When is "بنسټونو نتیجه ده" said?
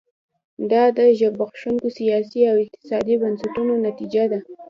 3.21-4.39